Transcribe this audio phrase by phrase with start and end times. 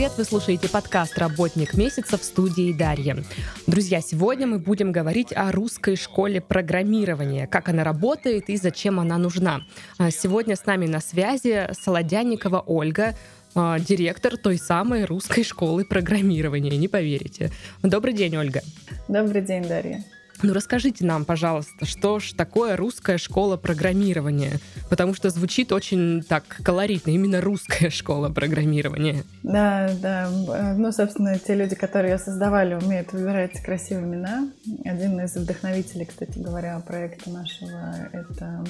[0.00, 0.16] привет!
[0.16, 3.18] Вы слушаете подкаст «Работник месяца» в студии Дарья.
[3.66, 9.18] Друзья, сегодня мы будем говорить о русской школе программирования, как она работает и зачем она
[9.18, 9.60] нужна.
[9.98, 13.14] А сегодня с нами на связи Солодянникова Ольга,
[13.54, 17.50] а, директор той самой русской школы программирования, не поверите.
[17.82, 18.62] Добрый день, Ольга.
[19.06, 20.02] Добрый день, Дарья.
[20.42, 24.58] Ну расскажите нам, пожалуйста, что ж такое русская школа программирования?
[24.88, 29.24] Потому что звучит очень так колоритно, именно русская школа программирования.
[29.42, 30.30] Да, да.
[30.76, 34.48] Ну, собственно, те люди, которые ее создавали, умеют выбирать красивые имена.
[34.84, 38.64] Один из вдохновителей, кстати говоря, проекта нашего, это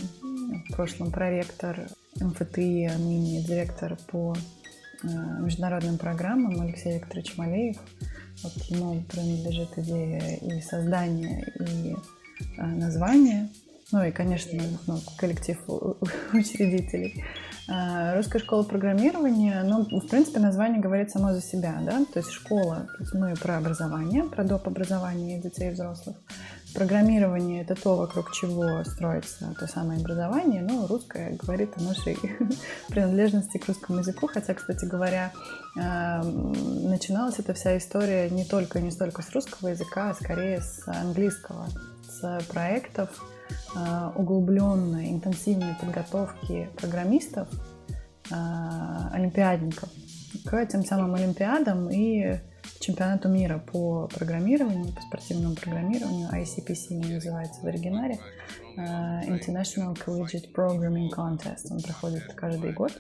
[0.69, 1.79] в прошлом проректор
[2.21, 4.35] МФТИ, а ныне директор по
[5.05, 5.07] э,
[5.41, 7.77] международным программам Алексей Викторович Малеев.
[8.43, 11.95] Вот ему принадлежит идея и создания, и
[12.57, 13.51] э, названия.
[13.93, 15.59] Ну и, конечно, ну, коллектив
[16.33, 17.25] учредителей.
[17.71, 22.33] Э, русская школа программирования, ну, в принципе, название говорит само за себя, да, то есть
[22.33, 24.67] школа, то есть мы про образование, про доп.
[24.67, 26.17] образование детей и взрослых.
[26.75, 32.19] Программирование— это то, вокруг чего строится то самое образование, но русское говорит о нашей
[32.89, 35.31] принадлежности к русскому языку, хотя, кстати говоря,
[35.77, 40.89] э, начиналась эта вся история не только не столько с русского языка, а скорее с
[40.89, 41.67] английского,
[42.09, 43.11] с проектов,
[44.15, 47.49] углубленной, интенсивной подготовки программистов,
[48.31, 48.35] э,
[49.13, 49.89] олимпиадников
[50.45, 52.39] к тем самым олимпиадам и
[52.81, 58.19] чемпионату мира по программированию, по спортивному программированию, ICPC называется в оригинале,
[58.77, 58.81] э,
[59.27, 61.71] International Collegiate Programming Contest.
[61.71, 62.93] Он проходит каждый год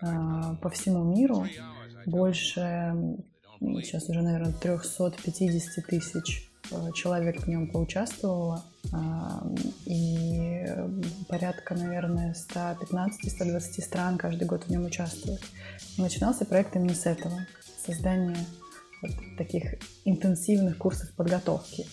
[0.00, 1.46] по всему миру.
[2.04, 2.94] Больше,
[3.60, 6.53] сейчас уже, наверное, 350 тысяч Э,
[6.94, 9.46] человек в нем поучаствовало, а,
[9.86, 10.66] и
[11.28, 15.40] порядка, наверное, 115-120 стран каждый год в нем участвуют.
[15.98, 17.46] начинался проект именно с этого,
[17.84, 18.36] создания
[19.02, 19.74] вот таких
[20.04, 21.86] интенсивных курсов подготовки.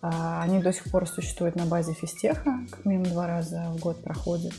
[0.00, 4.02] А, они до сих пор существуют на базе физтеха, как минимум два раза в год
[4.02, 4.54] проходят.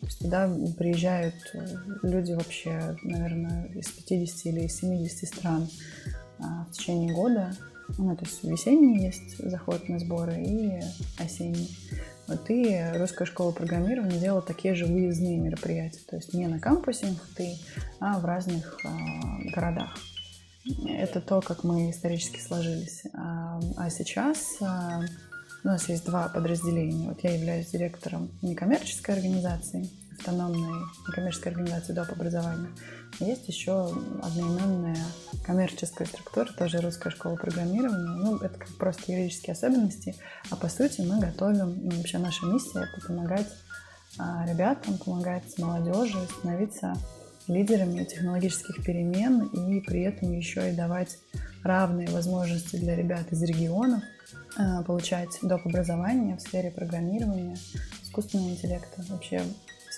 [0.00, 1.34] То есть туда приезжают
[2.02, 5.68] люди вообще, наверное, из 50 или из 70 стран
[6.38, 7.52] а, в течение года
[7.96, 10.80] ну, то есть весенний есть заход на сборы и
[11.18, 11.70] осенний.
[12.26, 16.00] Вот и Русская школа программирования делала такие же выездные мероприятия.
[16.06, 17.40] То есть не на кампусе МХТ,
[18.00, 19.96] а в разных э, городах.
[20.86, 23.04] Это то, как мы исторически сложились.
[23.14, 25.00] А, а сейчас а,
[25.64, 27.08] у нас есть два подразделения.
[27.08, 29.88] Вот я являюсь директором некоммерческой организации,
[30.18, 32.10] автономной некоммерческой организации доп.
[32.12, 32.68] образования.
[33.20, 33.90] Есть еще
[34.22, 34.96] одноименная
[35.44, 38.10] коммерческая структура, тоже русская школа программирования.
[38.16, 40.14] Ну, это как просто юридические особенности.
[40.50, 43.48] А по сути мы готовим, ну, вообще наша миссия— это помогать
[44.18, 46.94] а, ребятам, помогать молодежи становиться
[47.46, 51.18] лидерами технологических перемен и при этом еще и давать
[51.62, 54.02] равные возможности для ребят из регионов
[54.56, 55.66] а, получать доп.
[55.66, 57.56] образование в сфере программирования,
[58.02, 59.42] искусственного интеллекта, вообще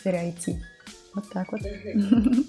[0.00, 0.56] сфере IT.
[1.14, 1.60] Вот так вот.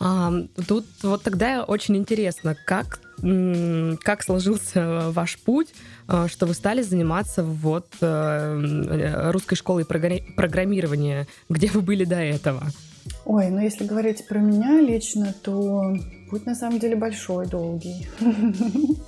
[0.00, 0.32] А,
[0.66, 5.68] тут вот тогда очень интересно, как, как сложился ваш путь,
[6.08, 12.62] а, что вы стали заниматься вот э, русской школой программирования, где вы были до этого?
[13.26, 15.94] Ой, ну если говорить про меня лично, то
[16.30, 18.06] путь на самом деле большой, долгий.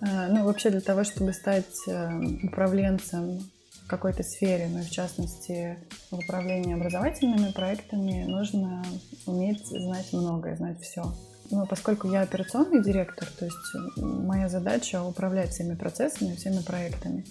[0.00, 2.10] А, ну, вообще для того, чтобы стать э,
[2.42, 3.40] управленцем
[3.84, 5.78] в какой-то сфере, ну в частности
[6.10, 8.82] в управлении образовательными проектами, нужно
[9.26, 11.14] уметь знать многое, знать все.
[11.50, 13.56] Но поскольку я операционный директор, то есть
[13.96, 17.26] моя задача управлять всеми процессами, всеми проектами,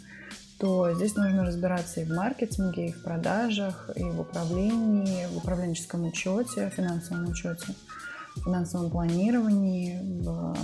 [0.59, 6.05] то здесь нужно разбираться и в маркетинге, и в продажах, и в управлении, в управленческом
[6.05, 7.73] учете, финансовом учете
[8.41, 10.55] финансовом планировании, в,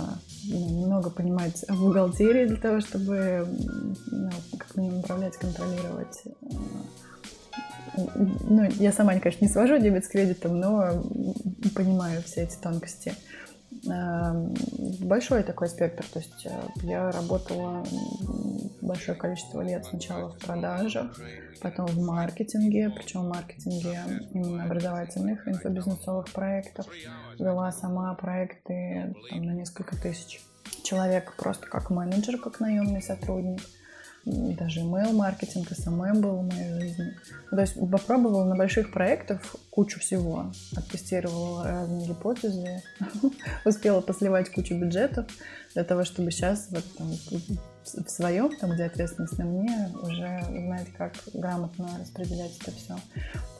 [0.48, 3.46] ну, немного понимать в бухгалтерии для того, чтобы
[4.10, 6.22] ну, как минимум управлять, контролировать.
[7.96, 11.02] Ну, я сама, конечно, не свожу дебет с кредитом, но
[11.74, 13.14] понимаю все эти тонкости.
[13.86, 14.54] Эм,
[15.00, 16.04] большой такой спектр.
[16.12, 16.50] То есть э,
[16.82, 17.84] я работала
[18.82, 21.18] большое количество лет сначала в продажах,
[21.62, 24.00] потом в маркетинге, причем в маркетинге
[24.34, 26.86] именно образовательных инфобизнесовых проектов.
[27.40, 30.40] Вела сама проекты там, на несколько тысяч
[30.82, 33.60] человек просто как менеджер, как наемный сотрудник
[34.26, 37.16] даже email-маркетинг, SMM был в моей жизни.
[37.50, 39.40] Ну, то есть попробовала на больших проектах
[39.70, 40.52] кучу всего.
[40.76, 42.82] Оттестировала разные гипотезы,
[43.64, 45.26] успела посливать кучу бюджетов
[45.72, 47.12] для того, чтобы сейчас вот, там,
[47.84, 52.96] в своем, там, где ответственность на мне, уже знать, как грамотно распределять это все.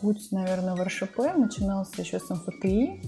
[0.01, 3.01] Путь, наверное, в РШП начинался еще с МФТИ,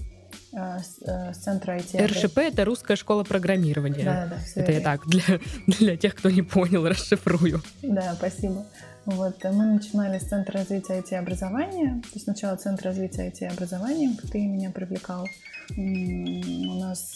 [0.53, 2.05] с, с центра IT.
[2.05, 4.03] РШП— это русская школа программирования.
[4.03, 5.23] Да, да, Это я так, для,
[5.67, 7.61] для тех, кто не понял, расшифрую.
[7.81, 8.65] Да, спасибо.
[9.05, 12.01] Вот, мы начинали с Центра развития IT-образования.
[12.03, 15.27] То есть сначала Центр развития IT-образования, ты меня привлекал.
[15.75, 17.15] У нас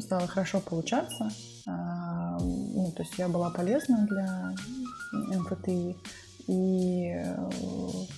[0.00, 1.30] стало хорошо получаться.
[1.66, 4.54] А, ну, то есть я была полезна для
[5.12, 5.96] МФТИ.
[6.46, 7.34] И э,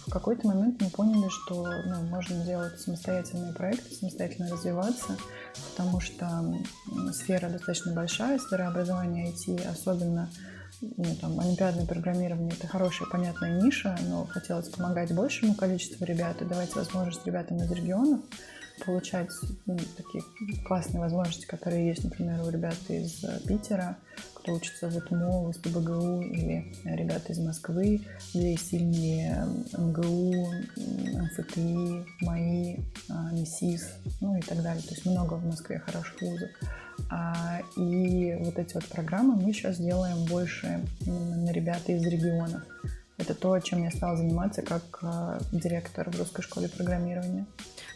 [0.06, 5.16] в какой-то момент мы поняли, что ну, можно делать самостоятельные проекты, самостоятельно развиваться,
[5.70, 6.54] потому что
[7.12, 10.28] сфера достаточно большая, сфера образования IT, особенно
[10.80, 16.44] ну, там, олимпиадное программирование— это хорошая, понятная ниша, но хотелось помогать большему количеству ребят и
[16.44, 18.20] давать возможность ребятам из регионов
[18.84, 19.30] получать
[19.64, 20.22] ну, такие
[20.66, 23.96] классные возможности, которые есть, например, у ребят из э, Питера,
[24.46, 28.00] кто учится в УТМО, из ПБГУ, или ребята из Москвы,
[28.32, 29.44] где сильные
[29.76, 30.46] МГУ,
[30.76, 32.78] МФТИ, МАИ,
[33.10, 34.84] а, МИСИС, ну и так далее.
[34.84, 36.50] То есть много в Москве хороших вузов.
[37.10, 42.62] А, и вот эти вот программы мы сейчас делаем больше на ребята из регионов.
[43.18, 47.46] Это то, чем я стала заниматься как э, директор в русской школе программирования.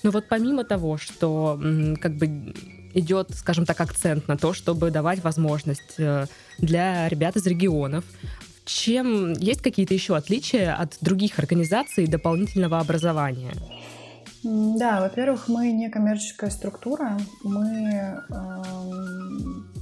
[0.02, 1.60] Ну вот помимо того, что
[2.00, 2.54] как бы
[2.94, 6.26] идет, скажем так, акцент на то, чтобы давать возможность э,
[6.58, 8.04] для ребят из регионов,
[8.64, 13.52] чем есть какие-то еще отличия от других организаций дополнительного образования?
[14.42, 17.18] Да, во-первых, мы не коммерческая структура.
[17.42, 18.62] Мы, э,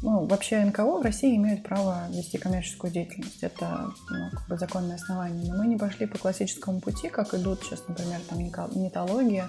[0.02, 3.42] ну, вообще НКО в России имеют право вести коммерческую деятельность.
[3.42, 5.52] Это ну, как бы законное основание.
[5.52, 9.48] Но мы не пошли по классическому пути, как идут сейчас, например, там нетология,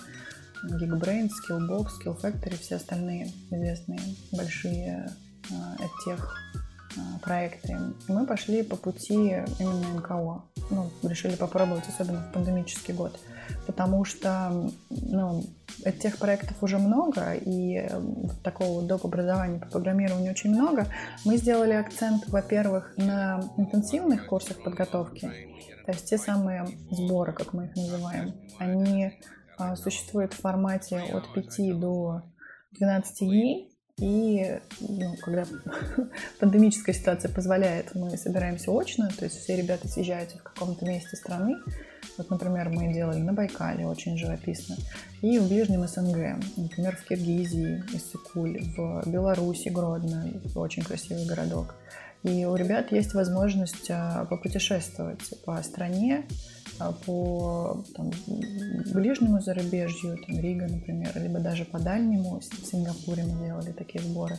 [0.63, 3.99] Geekbrain, Skillbox, Skill Factory, все остальные известные
[4.31, 5.09] большие
[5.49, 5.53] э,
[6.05, 6.35] тех
[6.97, 7.77] а, проекты.
[8.07, 10.43] Мы пошли по пути именно НКО.
[10.71, 13.19] Ну, решили попробовать, особенно в пандемический год.
[13.65, 15.43] Потому что ну,
[15.83, 17.89] этих проектов уже много, и
[18.43, 19.05] такого доп.
[19.05, 20.87] образования по программированию очень много.
[21.25, 25.31] Мы сделали акцент, во-первых, на интенсивных курсах подготовки,
[25.85, 28.33] то есть те самые сборы, как мы их называем.
[28.59, 29.19] Они
[29.59, 32.23] а, существуют в формате от 5 до
[32.71, 35.45] 12 дней, и ну, когда
[36.39, 41.57] пандемическая ситуация позволяет, мы собираемся очно, то есть все ребята съезжаются в каком-то месте страны.
[42.17, 44.77] Вот, например, мы делали на Байкале, очень живописно,
[45.21, 51.75] и в Ближнем СНГ, например, в Киргизии, Иссыкуль, в Беларуси, Гродно, очень красивый городок.
[52.23, 56.25] И у ребят есть возможность а, попутешествовать по стране,
[56.79, 58.11] а, по там,
[58.93, 64.37] ближнему зарубежью, там, Рига, например, либо даже по дальнему, в Сингапуре мы делали такие сборы.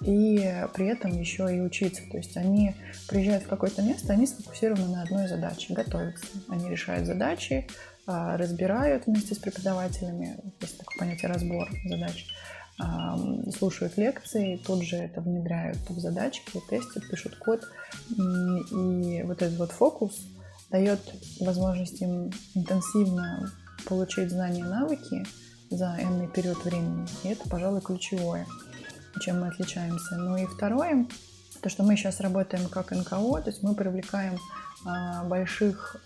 [0.00, 2.02] И при этом еще и учиться.
[2.10, 2.74] То есть они
[3.08, 6.26] приезжают в какое-то место, они сфокусированы на одной задаче, готовятся.
[6.48, 7.68] Они решают задачи,
[8.04, 12.26] а, разбирают вместе с преподавателями, есть такое понятие разбор задач,
[13.56, 17.62] слушают лекции, тут же это внедряют в задачки, тестят, пишут код.
[18.10, 20.20] И вот этот вот фокус
[20.70, 21.00] дает
[21.40, 23.52] возможность им интенсивно
[23.86, 25.24] получить знания и навыки
[25.70, 27.06] за энный период времени.
[27.24, 28.46] И это, пожалуй, ключевое,
[29.20, 30.16] чем мы отличаемся.
[30.16, 31.06] Ну и второе,
[31.60, 34.38] то, что мы сейчас работаем как НКО, то есть мы привлекаем
[34.84, 35.96] а, больших,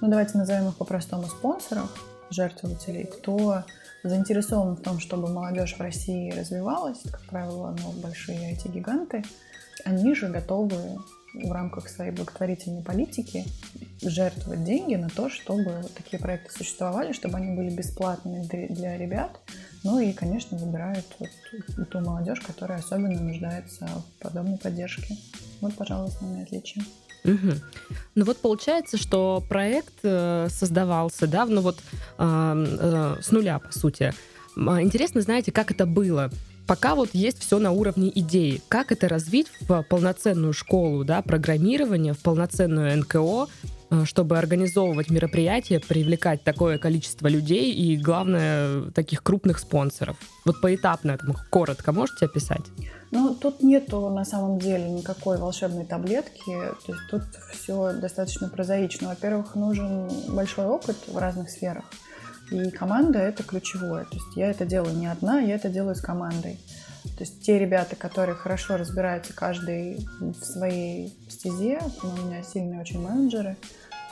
[0.00, 1.90] ну давайте назовем их по-простому спонсоров,
[2.30, 3.64] жертвователей, кто
[4.08, 9.24] заинтересован в том, чтобы молодежь в России развивалась, как правило, ну, большие IT-гиганты,
[9.84, 10.98] они же готовы
[11.34, 13.44] в рамках своей благотворительной политики
[14.00, 19.38] жертвовать деньги на то, чтобы такие проекты существовали, чтобы они были бесплатными для ребят.
[19.84, 25.16] Ну и, конечно, выбирают вот ту молодежь, которая особенно нуждается в подобной поддержке.
[25.60, 26.82] Вот, пожалуй, основные отличия.
[27.26, 27.52] Угу.
[28.14, 31.78] Ну вот получается, что проект э, создавался, да, ну вот
[32.18, 34.14] э, э, с нуля, по сути.
[34.56, 36.30] А, интересно, знаете, как это было?
[36.66, 38.60] Пока вот есть все на уровне идеи.
[38.68, 43.46] Как это развить в полноценную школу да, программирования, в полноценную НКО,
[43.90, 50.16] э, чтобы организовывать мероприятия, привлекать такое количество людей и, главное, таких крупных спонсоров?
[50.44, 52.62] Вот поэтапно, это коротко можете описать?
[53.10, 56.52] Ну, тут нету на самом деле никакой волшебной таблетки.
[56.86, 57.22] То есть тут
[57.52, 59.08] все достаточно прозаично.
[59.08, 61.84] Во-первых, нужен большой опыт в разных сферах.
[62.50, 64.04] И команда— это ключевое.
[64.04, 66.58] То есть я это делаю не одна, я это делаю с командой.
[67.16, 73.00] То есть те ребята, которые хорошо разбираются каждый в своей стезе, у меня сильные очень
[73.00, 73.56] менеджеры,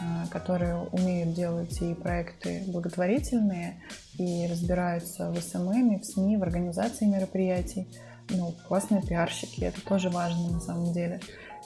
[0.01, 3.83] а, которые умеют делать и проекты благотворительные,
[4.19, 7.89] и разбираются в SMM, в СМИ, в организации мероприятий
[8.29, 11.21] ну, классные пиарщики, это тоже важно на самом деле.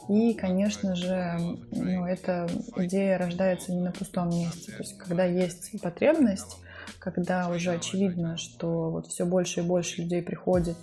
[0.09, 1.37] И, конечно же,
[1.71, 4.73] ну, эта идея рождается не на пустом месте.
[4.73, 6.57] То есть, когда есть потребность,
[6.99, 10.77] когда уже очевидно, что вот все больше и больше людей приходит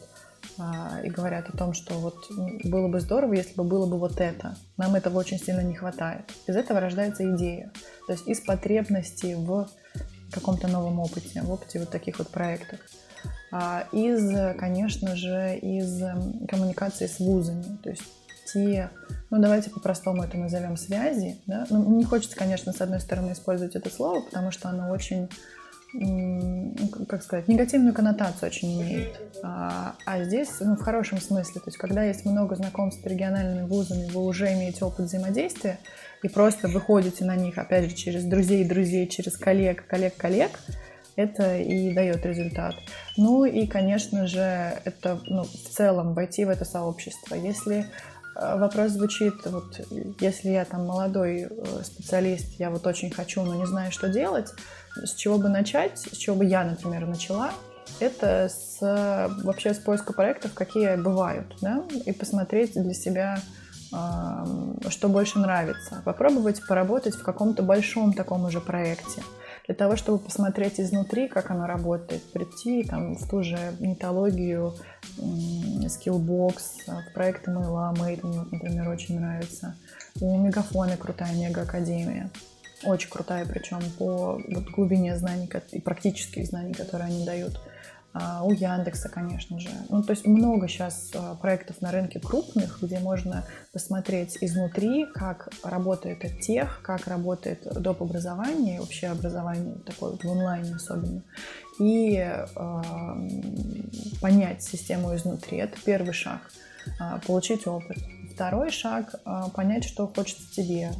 [0.57, 2.15] а, и говорят о том, что вот
[2.63, 4.55] было бы здорово, если бы было бы вот это.
[4.77, 6.31] Нам этого очень сильно не хватает.
[6.47, 7.71] Из этого рождается идея.
[8.07, 9.67] То есть из потребности в
[10.31, 12.79] каком-то новом опыте, в опыте вот таких вот проектов.
[13.57, 16.03] А, из, конечно же, из
[16.49, 17.63] коммуникации с вузами.
[17.81, 18.03] То есть
[18.51, 18.89] те,
[19.29, 21.37] ну давайте по-простому это назовем связи.
[21.45, 21.65] Да?
[21.69, 25.29] Ну, не хочется, конечно, с одной стороны использовать это слово, потому что оно очень
[27.07, 29.17] как сказать, негативную коннотацию очень имеет.
[29.41, 33.65] А, а здесь, ну, в хорошем смысле, то есть, когда есть много знакомств с региональными
[33.65, 35.79] вузами, вы уже имеете опыт взаимодействия
[36.21, 40.59] и просто выходите на них, опять же, через друзей, друзей, через коллег, коллег, коллег,
[41.15, 42.75] это и дает результат.
[43.17, 44.39] Ну и, конечно же,
[44.83, 47.35] это ну, в целом войти в это сообщество.
[47.35, 47.85] Если
[48.35, 49.79] э, вопрос звучит, вот
[50.19, 54.49] если я там молодой э, специалист, я вот очень хочу, но не знаю, что делать,
[54.95, 57.51] с чего бы начать, с чего бы я, например, начала,
[57.99, 58.79] это с,
[59.43, 63.39] вообще с поиска проектов, какие бывают, да, и посмотреть для себя,
[63.91, 66.01] что больше нравится.
[66.03, 69.21] Попробовать поработать в каком-то большом таком уже проекте.
[69.67, 74.75] Для того, чтобы посмотреть изнутри, как оно работает, прийти там, в ту же металлогию,
[75.17, 76.53] Skillbox,
[77.13, 79.75] проекты MailA, Made мне, например, очень нравится.
[80.21, 82.29] У Мегафона крутая мега-академия.
[82.83, 87.59] Очень крутая, причем по вот, глубине знаний и практических знаний, которые они дают.
[88.17, 89.67] А, у Яндекса, конечно же.
[89.89, 95.49] Ну, то есть много сейчас а, проектов на рынке крупных, где можно посмотреть изнутри, как
[95.63, 98.01] работает тех, как работает доп.
[98.01, 101.23] образование, вообще образование такое вот в онлайне особенно,
[101.79, 102.81] и э,
[104.21, 105.57] понять систему изнутри.
[105.57, 106.39] Это первый шаг.
[107.27, 107.97] Получить опыт.
[108.33, 109.15] Второй шаг
[109.55, 110.91] понять, что хочется тебе,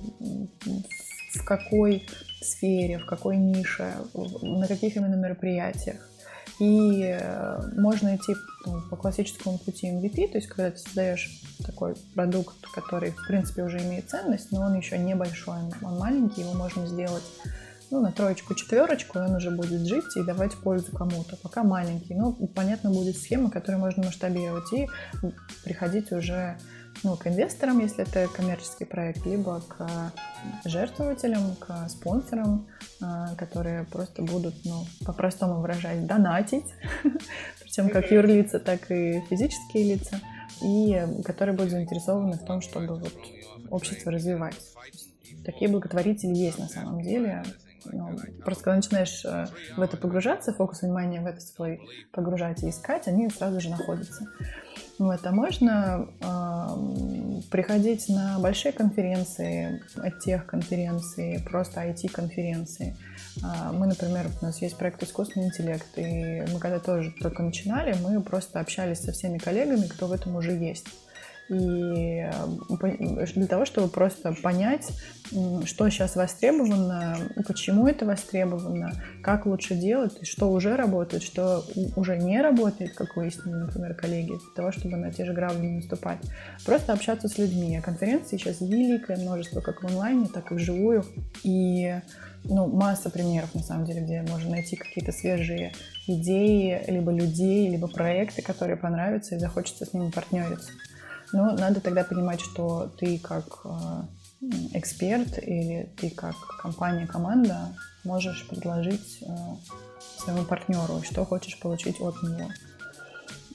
[1.34, 2.05] в какой
[2.41, 3.93] сфере, в какой нише,
[4.41, 6.10] на каких именно мероприятиях.
[6.59, 8.35] И э, можно идти
[8.65, 13.63] ну, по классическому пути MVP, то есть когда ты создаешь такой продукт, который, в принципе,
[13.63, 17.24] уже имеет ценность, но он еще небольшой, он маленький, его можно сделать
[17.91, 21.35] ну, на троечку, четверочку, он уже будет жить и давать пользу кому-то.
[21.38, 24.88] Пока маленький, но понятно будет схема, которую можно масштабировать и
[25.63, 26.57] приходить уже
[27.05, 30.12] ну, к инвесторам, если это коммерческий проект, либо к
[30.65, 32.67] жертвователям, к спонсорам,
[33.00, 36.65] а, которые просто будут, ну, по-простому выражать, донатить,
[37.62, 40.19] причем как юрлица, так и физические лица,
[40.63, 43.13] и которые будут заинтересованы в том, чтобы вот
[43.69, 44.55] общество развивать.
[45.45, 47.43] Такие благотворители есть на самом деле.
[47.85, 49.45] Ну, просто когда начинаешь э,
[49.77, 51.81] в это погружаться, фокус внимания в это свой
[52.12, 54.25] погружать и искать, они сразу же находятся.
[54.97, 59.83] Вот, а можно э, приходить на большие конференции,
[60.23, 62.95] тех конференции, просто IT-конференции.
[63.43, 67.95] Э, мы, например, у нас есть проект «Искусственный интеллект», и мы когда тоже только начинали,
[68.01, 70.87] мы просто общались со всеми коллегами, кто в этом уже есть
[71.49, 72.27] и
[73.35, 74.91] для того, чтобы просто понять,
[75.65, 81.63] что сейчас востребовано, почему это востребовано, как лучше делать, что уже работает, что
[81.95, 85.75] уже не работает, как выяснили, например, коллеги, для того, чтобы на те же грабли не
[85.77, 86.19] наступать.
[86.65, 87.77] Просто общаться с людьми.
[87.77, 91.05] А конференции сейчас великое множество, как в онлайне, так и вживую.
[91.43, 91.95] И
[92.43, 95.73] ну, масса примеров, на самом деле, где можно найти какие-то свежие
[96.07, 100.71] идеи, либо людей, либо проекты, которые понравятся, и захочется с ними партнериться.
[101.35, 103.69] Но надо тогда понимать, что ты как э,
[104.71, 107.75] эксперт или ты как компания, команда
[108.05, 109.25] можешь предложить э,
[110.17, 112.49] своему партнеру, что хочешь получить от него.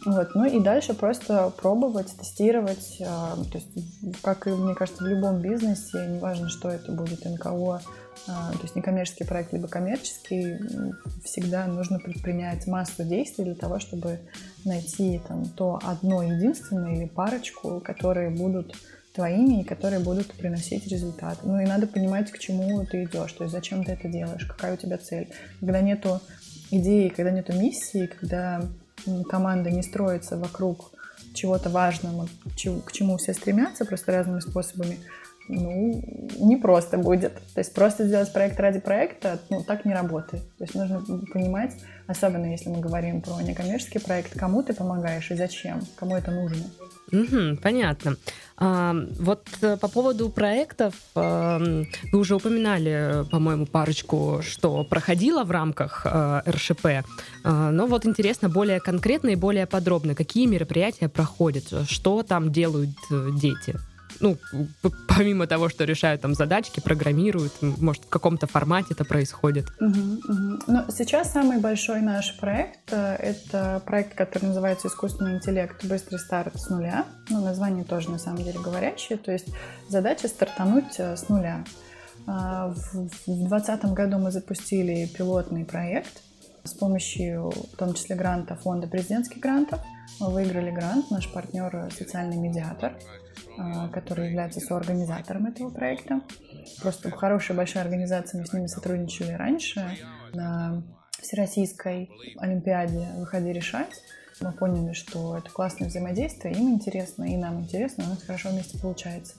[0.05, 0.35] Вот.
[0.35, 2.99] Ну и дальше просто пробовать, тестировать.
[3.01, 3.69] Э, то есть,
[4.21, 7.81] как и, мне кажется, в любом бизнесе, неважно, что это будет, НКО,
[8.27, 10.59] то есть некоммерческий проект, либо коммерческий,
[11.25, 14.21] всегда нужно предпринять массу действий для того, чтобы
[14.65, 18.75] найти там то одно единственное или парочку, которые будут
[19.13, 21.39] твоими и которые будут приносить результат.
[21.43, 24.75] Ну и надо понимать, к чему ты идешь, то есть зачем ты это делаешь, какая
[24.75, 25.29] у тебя цель.
[25.61, 26.21] Когда нету
[26.71, 28.63] идеи, когда нету миссии, когда
[29.29, 30.93] команда не строится вокруг
[31.35, 32.29] чего-то важного,
[32.85, 34.99] к чему все стремятся, просто разными способами,
[35.51, 36.03] ну,
[36.39, 37.35] не просто будет.
[37.55, 40.43] То есть просто сделать проект ради проекта, ну, так не работает.
[40.59, 41.01] То есть нужно
[41.33, 41.73] понимать,
[42.07, 46.65] особенно если мы говорим про некоммерческий проект, кому ты помогаешь и зачем, кому это нужно.
[47.13, 48.17] Угу, понятно.
[48.57, 51.59] А, вот э, по поводу проектов, а,
[52.13, 56.87] вы уже упоминали, по-моему, парочку, что проходило в рамках а, РШП.
[57.43, 62.91] А, но вот интересно более конкретно и более подробно, какие мероприятия проходят, что там делают
[63.41, 63.77] дети?
[64.21, 64.37] Ну,
[65.09, 69.67] помимо того, что решают там задачки, программируют, может, в каком-то формате это происходит?
[69.81, 70.63] Угу, угу.
[70.67, 75.85] Ну, сейчас самый большой наш проект э,— это проект, который называется «Искусственный интеллект.
[75.85, 77.07] Быстрый старт с нуля».
[77.29, 79.19] Ну, название тоже, на самом деле, говорящее.
[79.19, 79.49] То есть
[79.89, 81.65] задача стартануть э, с нуля.
[82.27, 82.93] А, в
[83.27, 86.23] 2020 году мы запустили пилотный проект
[86.65, 89.81] с помощью, в том числе, гранта фонда президентских грантов.
[90.19, 92.93] Мы выиграли грант, наш партнер— социальный медиатор,
[93.59, 96.21] а, который является соорганизатором этого проекта.
[96.81, 99.97] Просто хорошая большая организация, мы с ними сотрудничали раньше
[100.33, 100.83] на
[101.21, 104.03] Всероссийской Олимпиаде «Выходи решать».
[104.41, 108.79] Мы поняли, что это классное взаимодействие, им интересно, и нам интересно, у нас хорошо вместе
[108.79, 109.35] получается.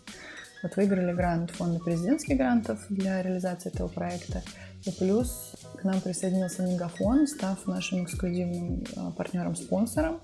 [0.62, 4.44] Вот выиграли грант фонда президентских грантов для реализации этого проекта.
[4.86, 10.22] И плюс к нам присоединился Мегафон, став нашим эксклюзивным а, партнером-спонсором.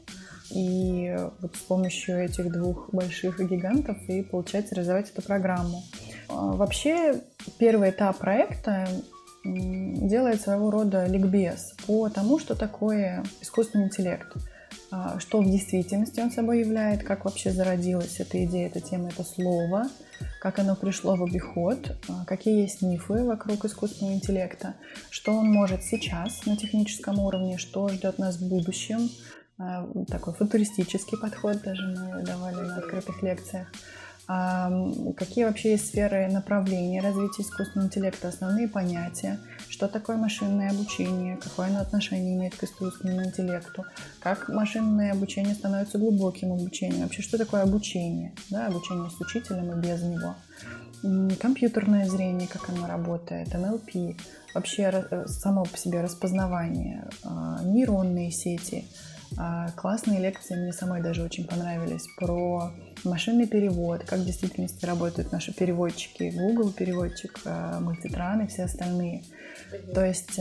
[0.51, 5.83] И вот с помощью этих двух больших гигантов и получается реализовать эту программу.
[6.29, 7.21] А, вообще,
[7.57, 8.87] первый этап проекта
[9.43, 14.27] делает своего рода ликбез по тому, что такое искусственный интеллект,
[14.89, 19.23] а, что в действительности он собой является, как вообще зародилась эта идея, эта тема, это
[19.23, 19.87] слово,
[20.39, 24.75] как оно пришло в обиход, а, какие есть мифы вокруг искусственного интеллекта,
[25.09, 29.09] что он может сейчас на техническом уровне, что ждет нас в будущем,
[29.57, 33.67] такой футуристический подход даже мы давали на открытых лекциях.
[34.29, 34.69] А,
[35.15, 41.67] какие вообще есть сферы направления развития искусственного интеллекта, основные понятия, что такое машинное обучение, какое
[41.67, 43.85] оно отношение имеет к искусственному интеллекту,
[44.19, 49.81] как машинное обучение становится глубоким обучением, вообще что такое обучение, да, обучение с учителем и
[49.81, 50.35] без него,
[51.39, 54.19] компьютерное зрение, как оно работает, NLP,
[54.53, 59.16] вообще э, само по себе распознавание, а, нейронные сети– а,
[59.75, 62.71] классные лекции мне самой даже очень понравились про
[63.03, 69.23] машинный перевод, как в действительности работают наши переводчики, Google переводчик, а, мультитран и все остальные.
[69.93, 70.39] То есть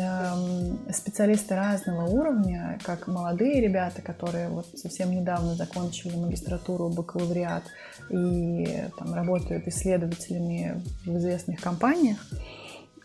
[0.92, 7.64] специалисты разного уровня, как молодые ребята, которые вот совсем недавно закончили магистратуру, бакалавриат
[8.10, 12.18] и там, работают исследователями в известных компаниях,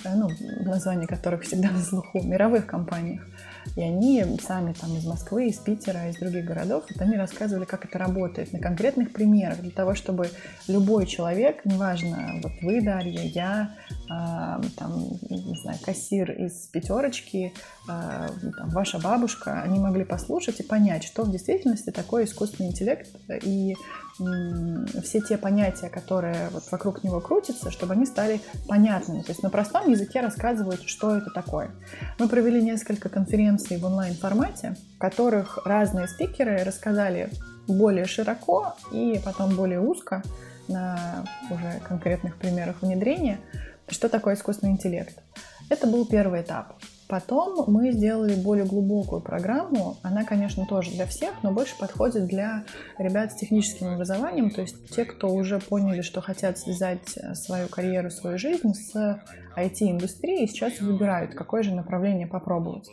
[0.04, 0.30] ну,
[0.66, 3.22] названия которых всегда на слуху, мировых компаниях,
[3.76, 7.86] и они сами там из Москвы, из Питера, из других городов, вот они рассказывали, как
[7.86, 10.30] это работает на конкретных примерах, для того, чтобы
[10.68, 17.54] любой человек, неважно, вот вы, Дарья, я, э, там, не знаю, кассир из пятерочки,
[17.88, 23.10] э, там, ваша бабушка, они могли послушать и понять, что в действительности такое искусственный интеллект
[23.44, 23.76] и
[24.16, 29.22] все те понятия, которые вот вокруг него крутятся, чтобы они стали понятными.
[29.22, 31.72] То есть на простом языке рассказывают, что это такое.
[32.20, 37.30] Мы провели несколько конференций в онлайн-формате, в которых разные спикеры рассказали
[37.68, 40.24] более широко и потом более узко
[40.68, 43.40] на уже конкретных примерах внедрения,
[43.88, 45.22] что такое искусственный интеллект.
[45.70, 46.74] Это был первый этап.
[47.12, 49.98] Потом мы сделали более глубокую программу.
[50.02, 52.64] Она, конечно, тоже для всех, но больше подходит для
[52.98, 57.68] ребят с техническим образованием, то есть те, кто уже поняли, что хотят связать э, свою
[57.68, 59.22] карьеру, свою жизнь с
[59.58, 62.88] IT-индустрией, и сейчас выбирают, какое же направление попробовать.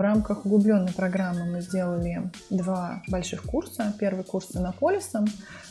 [0.00, 3.92] В рамках углубленной программы мы сделали два больших курса.
[3.98, 5.26] Первый курс с Иннополисом.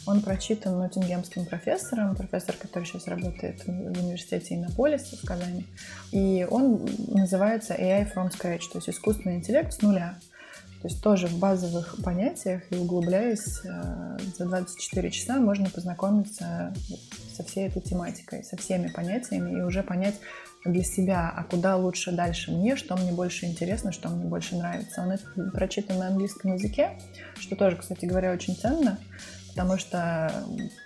[0.06, 5.66] Он прочитан Ноттингемским профессором, профессор, который сейчас работает в университете Иннополиса в Казани.
[6.12, 10.14] И он называется AI from scratch, то есть искусственный интеллект с нуля.
[10.84, 16.72] То есть тоже в базовых понятиях и углубляясь э, за 24 часа можно познакомиться
[17.36, 20.16] со всей этой тематикой, со всеми понятиями и уже понять,
[20.66, 25.02] для себя, а куда лучше дальше мне, что мне больше интересно, что мне больше нравится.
[25.02, 27.00] Он это прочитан на английском языке,
[27.40, 29.00] что тоже, кстати говоря, очень ценно,
[29.50, 30.32] потому что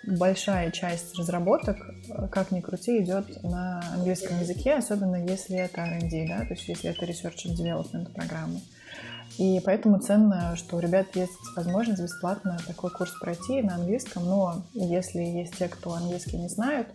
[0.05, 1.77] большая часть разработок,
[2.31, 6.91] как ни крути, идет на английском языке, особенно если это R&D, да, то есть если
[6.91, 8.61] это Research and Development программы.
[9.39, 14.63] И поэтому ценно, что у ребят есть возможность бесплатно такой курс пройти на английском, но
[14.73, 16.87] если есть те, кто английский не знают,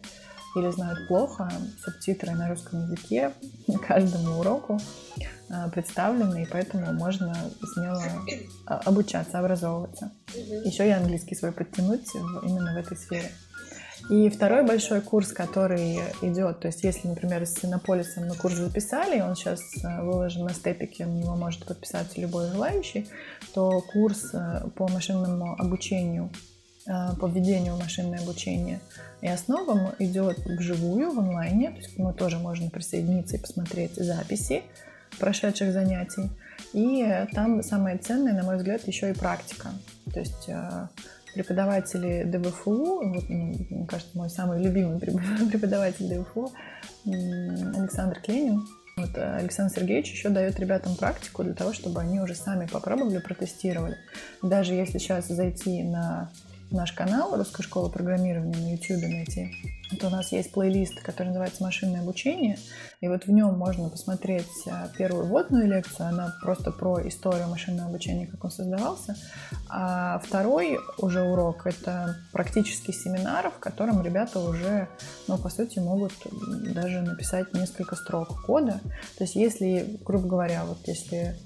[0.59, 1.51] или знают плохо,
[1.83, 3.33] субтитры на русском языке
[3.87, 4.79] каждому уроку
[5.51, 7.35] а, представлены, и поэтому можно
[7.75, 8.03] смело
[8.67, 10.13] а, обучаться, образовываться.
[10.65, 13.31] Еще и английский свой подтянуть именно в этой сфере.
[14.11, 19.21] И второй большой курс, который идет, то есть если, например, с Синополисом мы курс записали,
[19.21, 23.09] он сейчас а, выложен на степике, на него может подписаться любой желающий,
[23.55, 24.33] то курс
[24.77, 26.58] по машинному обучению Э,
[27.21, 28.81] по введению в машинное обучение
[29.21, 31.71] и основам идет вживую, в онлайне.
[31.71, 34.63] То есть мы тоже можно присоединиться и посмотреть записи
[35.19, 36.31] прошедших занятий.
[36.73, 39.71] И там самое ценное, на мой взгляд, еще и практика.
[40.13, 40.89] То есть э,
[41.35, 44.99] преподаватели ДВФУ, вот, мне кажется, мой самый любимый
[45.51, 46.53] преподаватель ДВФУ
[47.07, 52.35] Александр Кленин, вот э, Александр Сергеевич еще дает ребятам практику для того, чтобы они уже
[52.35, 53.97] сами попробовали, протестировали.
[54.43, 56.31] Даже если сейчас зайти на
[56.71, 59.55] наш канал «Русская школа программирования» на YouTube найти,
[59.99, 62.59] то у нас есть плейлист, который называется «Машинное обучение»,
[63.01, 67.89] и вот в нем можно посмотреть а, первую вводную лекцию, она просто про историю машинного
[67.89, 69.17] обучения, как он создавался,
[69.69, 74.89] а второй уже урок— это практический семинар, в котором ребята уже,
[75.27, 76.13] ну, по сути, могут
[76.75, 78.81] даже написать несколько строк кода.
[79.17, 81.37] То есть если, грубо говоря, вот если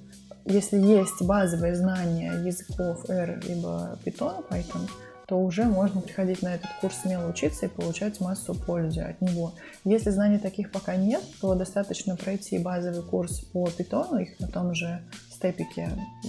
[0.44, 4.88] если есть базовые знания языков R либо Python, Python,
[5.32, 9.54] то уже можно приходить на этот курс смело учиться и получать массу пользы от него.
[9.82, 14.74] Если знаний таких пока нет, то достаточно пройти базовый курс по питону, их на том
[14.74, 15.88] же степике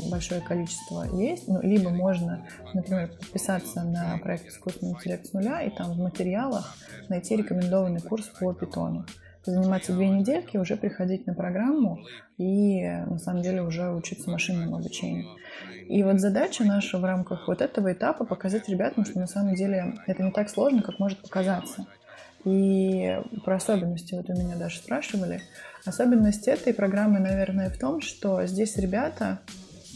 [0.09, 5.69] большое количество есть, ну, либо можно, например, подписаться на проект «Искусственный интеллект с нуля» и
[5.69, 6.73] там в материалах
[7.09, 9.05] найти рекомендованный курс по питону
[9.45, 11.99] заниматься две недельки, уже приходить на программу
[12.37, 15.27] и на самом деле уже учиться машинному обучению.
[15.87, 19.95] И вот задача наша в рамках вот этого этапа показать ребятам, что на самом деле
[20.07, 21.85] это не так сложно, как может показаться.
[22.45, 25.41] И про особенности вот у меня даже спрашивали.
[25.85, 29.39] Особенность этой программы, наверное, в том, что здесь ребята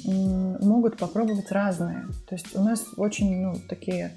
[0.05, 2.05] могут попробовать разные.
[2.27, 4.11] То есть у нас очень, ну, такие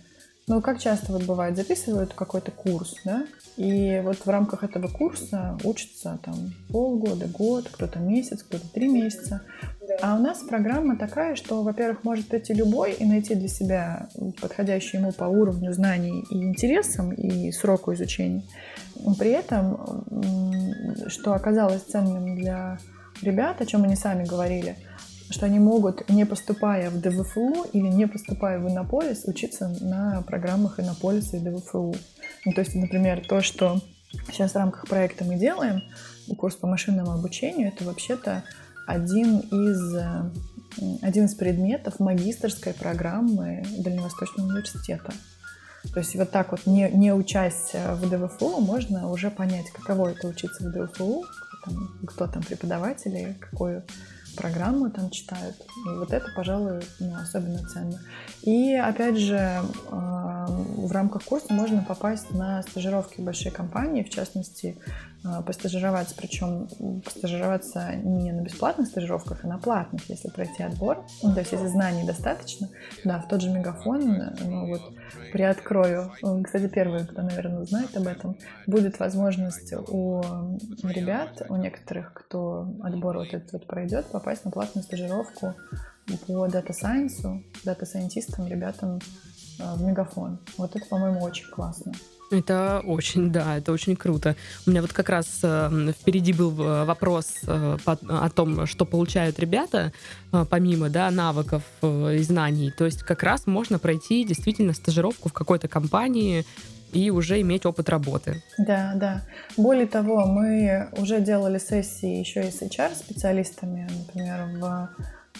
[0.51, 3.25] ну, как часто вот бывает, записывают какой-то курс, да,
[3.57, 6.35] и вот в рамках этого курса учатся там
[6.73, 9.43] полгода, год, кто-то месяц, кто-то три месяца.
[10.03, 14.09] А у нас программа такая, что, во-первых, может прийти любой и найти для себя
[14.41, 18.43] подходящий ему по уровню знаний и интересам, и сроку изучения.
[19.21, 20.05] При этом,
[21.07, 22.79] что оказалось ценным для
[23.23, 24.75] ребят, о чем они сами говорили–
[25.31, 30.81] что они могут, не поступая в ДВФУ или не поступая в Иннополис, учиться на программах
[30.81, 31.95] Иннополиса и ДВФУ.
[32.45, 33.81] Ну, то есть, например, то, что
[34.33, 35.83] сейчас в рамках проекта мы делаем,
[36.37, 38.43] курс по машинному обучению, это вообще-то
[38.87, 39.97] один из,
[41.01, 45.13] один из предметов магистрской программы Дальневосточного университета.
[45.95, 50.27] То есть вот так вот, не, не учась в ДВФУ, можно уже понять, каково это
[50.27, 53.85] учиться в ДВФУ, кто там, кто там преподаватели, какую
[54.37, 55.57] программу там читают.
[55.87, 58.01] И вот это, пожалуй, ну, особенно ценно.
[58.43, 64.11] И опять же, э, в рамках курса можно попасть на стажировки в большие компании, в
[64.11, 64.79] частности,
[65.47, 66.69] постажироваться, причем
[67.05, 71.05] постажироваться не на бесплатных стажировках, а на платных, если пройти отбор.
[71.23, 72.69] Ну, то есть, если знаний достаточно,
[73.05, 74.83] да, в тот же мегафон, ну вот,
[75.33, 76.13] приоткрою.
[76.43, 80.23] Кстати, первый, кто, наверное, знает об этом, будет возможность у
[80.83, 85.55] ребят, у некоторых, кто отбор вот этот вот пройдет, попасть на платную стажировку
[86.27, 88.99] по data science у, data scientist ам, ребятам
[89.59, 90.41] э, в Мегафон.
[90.57, 91.93] Вот это, по-моему, очень классно.
[92.31, 94.37] Это очень, да, это очень круто.
[94.67, 98.85] У меня вот как раз э, впереди был э, вопрос э, по, о том, что
[98.85, 99.93] получают ребята,
[100.33, 102.71] э, помимо да, навыков э, и знаний.
[102.71, 106.45] То есть как раз можно пройти действительно стажировку в какой-то компании
[106.93, 108.43] и уже иметь опыт работы.
[108.59, 109.23] Да, да.
[109.57, 114.89] Более того, мы уже делали сессии еще и с HR-специалистами, например, в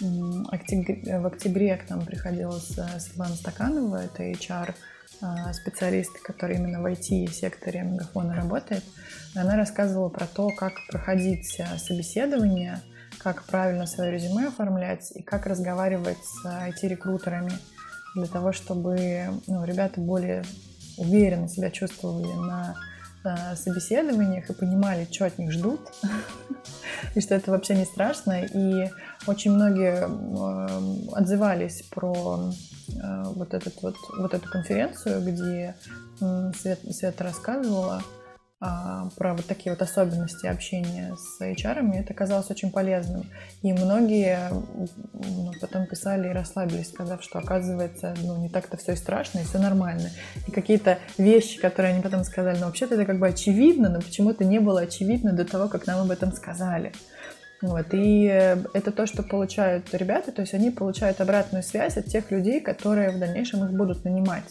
[0.01, 4.75] в октябре к нам приходила Светлана Стаканова, это HR
[5.53, 8.85] специалист, который именно в IT-секторе Мегафона работает.
[9.35, 12.81] Она рассказывала про то, как проходить а, собеседование,
[13.19, 17.53] как правильно свое резюме оформлять и как разговаривать с IT-рекрутерами
[18.15, 20.43] для того, чтобы ну, ребята более
[20.97, 22.90] уверенно себя чувствовали на а,
[23.57, 25.81] собеседованиях и понимали, что от них ждут,
[27.15, 28.45] и что это вообще не страшно.
[28.45, 28.91] И
[29.27, 30.05] очень многие
[31.15, 32.53] отзывались про
[33.03, 35.75] а, вот, этот вот, вот эту конференцию, где
[36.61, 38.03] Свет, Света рассказывала
[38.63, 43.25] а, про вот такие вот особенности общения с HR, это казалось очень полезным.
[43.63, 48.97] И многие ну, потом писали и расслабились, сказав, что оказывается, ну, не так-то все и
[48.97, 50.11] страшно, и все нормально.
[50.47, 54.45] И какие-то вещи, которые они потом сказали, ну, вообще-то это как бы очевидно, но почему-то
[54.45, 56.93] не было очевидно до того, как нам об этом сказали.
[57.63, 62.31] Вот, и это то, что получают ребята, то есть они получают обратную связь от тех
[62.31, 64.45] людей, которые в дальнейшем их будут нанимать.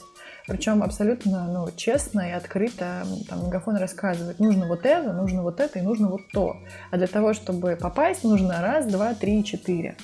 [0.49, 5.77] Причем абсолютно ну, честно и открыто там, Мегафон рассказывает, нужно вот это, нужно вот это
[5.77, 6.57] и нужно вот то.
[6.89, 9.95] А для того, чтобы попасть, нужно раз, два, три, четыре.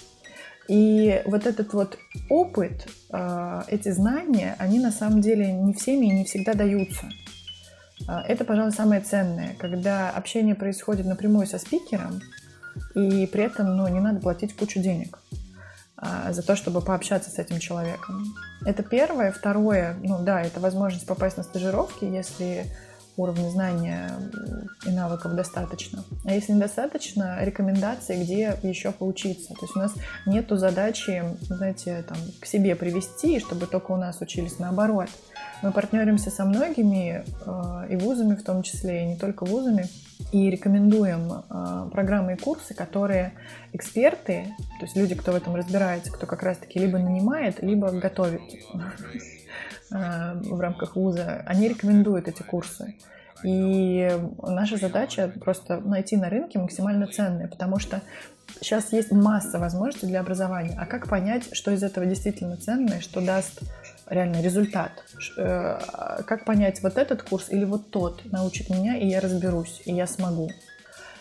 [0.68, 1.98] И вот этот вот
[2.30, 7.06] опыт, а, эти знания, они на самом деле не всеми и не всегда даются.
[8.08, 12.22] А, это, пожалуй, самое ценное, когда общение происходит напрямую со спикером,
[12.94, 15.20] и при этом ну, не надо платить кучу денег.
[15.98, 18.36] А, за то, чтобы пообщаться с этим человеком.
[18.66, 19.32] Это первое.
[19.32, 22.66] Второе, ну да, это возможность попасть на стажировки, если
[23.18, 24.12] уровня знания
[24.86, 26.04] и навыков достаточно.
[26.26, 29.54] А если недостаточно, рекомендации, где еще поучиться.
[29.54, 29.94] То есть у нас
[30.26, 35.08] нету задачи, знаете, там, к себе привести, чтобы только у нас учились наоборот.
[35.62, 39.88] Мы партнеримся со многими э, и вузами в том числе, и не только вузами,
[40.32, 43.34] и рекомендуем э, программы и курсы, которые
[43.74, 48.42] эксперты, то есть люди, кто в этом разбирается, кто как раз-таки либо нанимает, либо готовит
[49.92, 52.96] э, в рамках вуза, они рекомендуют эти курсы.
[53.44, 54.10] И
[54.42, 58.02] наша задача просто найти на рынке максимально ценные, потому что
[58.60, 60.76] сейчас есть масса возможностей для образования.
[60.80, 63.62] А как понять, что из этого действительно ценное, что даст
[64.08, 65.04] реально результат.
[65.38, 65.80] Э,
[66.26, 70.08] как понять, вот этот курс или вот тот научит меня, и я разберусь, и я
[70.08, 70.50] смогу.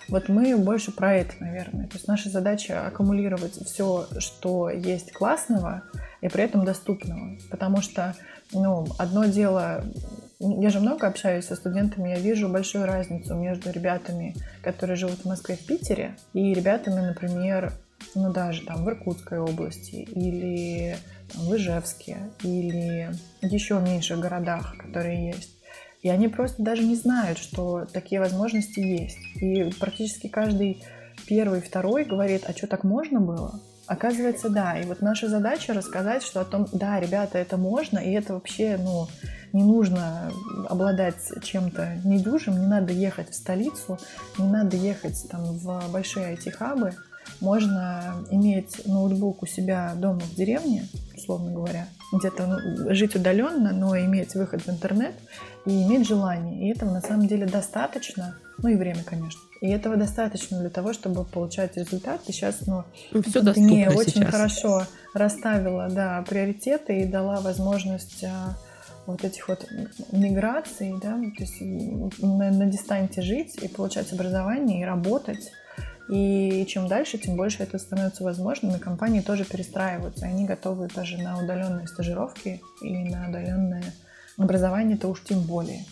[0.09, 1.87] Вот мы больше про это, наверное.
[1.87, 5.83] То есть наша задача аккумулировать все, что есть классного
[6.20, 7.38] и при этом доступного.
[7.51, 8.14] Потому что,
[8.53, 9.83] ну, одно дело,
[10.38, 15.25] я же много общаюсь со студентами, я вижу большую разницу между ребятами, которые живут в
[15.25, 17.73] Москве, в Питере, и ребятами, например,
[18.14, 20.97] ну даже там в Иркутской области или
[21.33, 23.11] в Ижевске или
[23.41, 25.51] еще меньших городах, которые есть.
[26.03, 29.19] И они просто даже не знают, что такие возможности есть.
[29.37, 30.83] И практически каждый
[31.27, 33.61] первый, второй говорит, а что так можно было?
[33.87, 34.79] Оказывается, да.
[34.79, 38.79] И вот наша задача рассказать, что о том, да, ребята, это можно, и это вообще,
[38.79, 39.09] ну,
[39.53, 40.31] не нужно
[40.69, 43.99] обладать чем-то недюжим, не надо ехать в столицу,
[44.39, 46.95] не надо ехать там в большие IT-хабы,
[47.41, 50.87] можно иметь ноутбук у себя дома в деревне,
[51.25, 55.15] условно говоря, где-то ну, жить удаленно, но иметь выход в интернет
[55.67, 56.69] и иметь желание.
[56.69, 59.41] И этого на самом деле достаточно, ну и время, конечно.
[59.61, 62.21] И этого достаточно для того, чтобы получать результат.
[62.27, 64.31] И сейчас, ну, ну Все мне очень сейчас.
[64.31, 64.83] хорошо
[65.15, 68.57] расставила, да, приоритеты и дала возможность а,
[69.07, 69.67] вот этих вот
[70.13, 71.61] миграций, да, то есть
[72.21, 75.51] на, на дистанте жить и получать образование и работать
[76.09, 80.27] и чем дальше, тем больше это становится возможным, и компании тоже перестраиваются.
[80.27, 83.85] Они готовы даже на удаленные стажировки и на удаленное
[84.37, 85.85] образование, то уж тем более.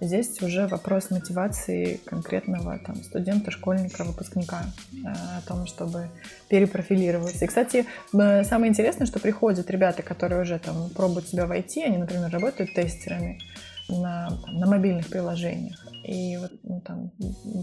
[0.00, 6.08] Здесь уже вопрос мотивации конкретного там, студента, школьника, выпускника э, о том, чтобы
[6.48, 7.44] перепрофилироваться.
[7.44, 11.96] И, кстати, самое интересное, что приходят ребята, которые уже там пробуют себя в IT, они,
[11.96, 13.40] например, работают тестерами,
[13.88, 15.84] на, там, на мобильных приложениях.
[16.04, 17.10] И вот ну, там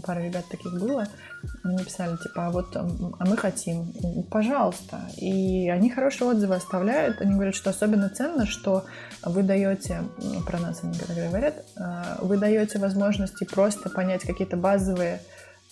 [0.04, 1.08] пара ребят таких было,
[1.64, 2.84] они писали, типа, а вот а
[3.24, 3.92] мы хотим,
[4.30, 5.00] пожалуйста.
[5.16, 8.84] И они хорошие отзывы оставляют, они говорят, что особенно ценно, что
[9.24, 10.02] вы даете,
[10.46, 15.20] про нас они говорят, а, вы даете возможности просто понять какие-то базовые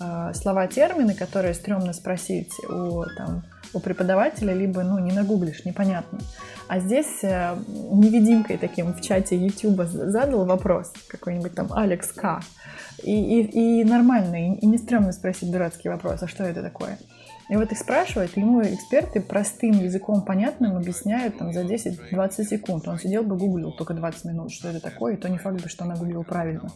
[0.00, 6.18] а, слова, термины, которые стрёмно спросить у, там, у преподавателя, либо ну, не нагуглишь, непонятно.
[6.68, 12.40] А здесь э, невидимкой таким в чате YouTube задал вопрос какой-нибудь там Алекс К.
[13.02, 16.98] И, и, и нормально, и, и не стрёмно спросить дурацкий вопрос, а что это такое?
[17.50, 22.88] И вот их спрашивают, ему эксперты простым языком понятным объясняют там за 10-20 секунд.
[22.88, 25.68] Он сидел бы гуглил только 20 минут, что это такое, и то не факт бы,
[25.68, 26.70] что она гуглил правильно.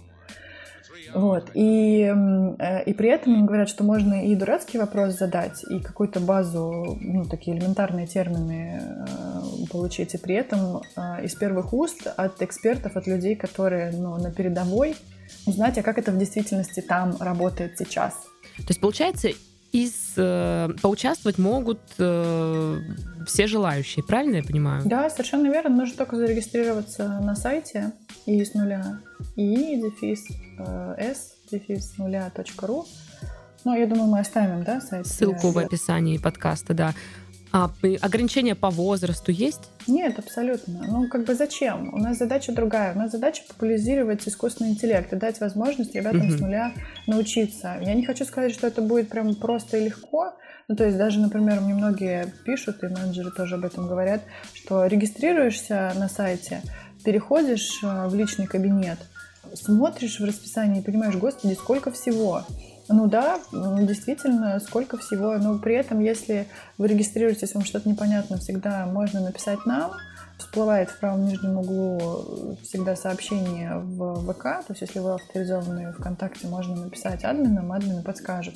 [1.15, 1.51] Вот.
[1.55, 6.21] И, э, и при этом им говорят, что можно и дурацкий вопрос задать, и какую-то
[6.21, 10.15] базу, ну, такие элементарные термины э, получить.
[10.15, 14.97] И при этом э, из первых уст от экспертов, от людей, которые ну, на передовой,
[15.47, 18.15] узнать, а как это в действительности там работает сейчас.
[18.57, 19.29] То есть, получается,
[19.73, 22.81] из э, поучаствовать могут э,
[23.27, 24.83] все желающие, правильно я понимаю?
[24.87, 25.77] Да, совершенно верно.
[25.77, 27.93] Нужно только зарегистрироваться на сайте
[28.27, 29.01] и с нуля
[29.37, 30.27] и дефис
[30.59, 32.87] э, s дефис нуля точка ру.
[33.65, 35.07] Ну, я думаю, мы оставим, да, сайт?
[35.07, 36.95] Ссылку в описании подкаста, да.
[37.53, 37.71] А
[38.03, 39.71] ограничения по возрасту есть?
[39.87, 40.85] Нет, абсолютно.
[40.87, 41.95] Ну, как бы зачем?
[41.95, 42.95] У нас задача другая.
[42.95, 46.37] У нас задача популяризировать искусственный интеллект и дать возможность ребятам угу.
[46.37, 46.73] с нуля
[47.07, 47.79] научиться.
[47.81, 50.35] Я не хочу сказать, что это будет прям просто и легко.
[50.69, 54.21] Ну, то есть даже, например, мне многие пишут, и менеджеры тоже об этом говорят,
[54.53, 56.61] что регистрируешься на сайте,
[57.05, 58.99] переходишь э, в личный кабинет,
[59.55, 62.45] смотришь в расписание и понимаешь, господи, сколько всего.
[62.89, 65.37] Ну да, действительно, сколько всего.
[65.37, 66.49] Но при этом, если
[66.79, 69.93] вы регистрируетесь, вам что-то непонятно, всегда можно написать нам.
[70.39, 74.43] Всплывает в правом нижнем углу всегда сообщение в ВК.
[74.43, 78.55] То есть, если вы авторизованы ВКонтакте, можно написать админам, админы подскажут.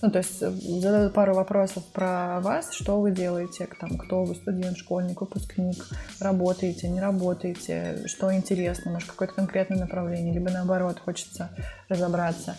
[0.00, 4.76] Ну, то есть задают пару вопросов про вас, что вы делаете, там, кто вы, студент,
[4.76, 5.82] школьник, выпускник,
[6.20, 11.50] работаете, не работаете, что интересно, может, какое-то конкретное направление, либо наоборот, хочется
[11.88, 12.54] разобраться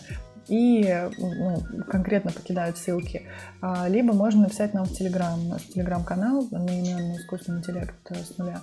[0.48, 3.22] и ну, конкретно покидают ссылки.
[3.60, 5.46] А, либо можно написать нам в Телеграм.
[5.46, 8.60] У нас Телеграм-канал одноименный искусственный интеллект с нуля.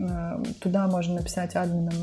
[0.00, 1.94] А, туда можно написать админам,